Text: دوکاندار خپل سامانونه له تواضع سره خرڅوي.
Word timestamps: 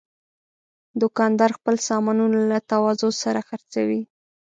دوکاندار 1.01 1.51
خپل 1.57 1.75
سامانونه 1.87 2.39
له 2.51 2.57
تواضع 2.69 3.09
سره 3.23 3.41
خرڅوي. 3.47 4.01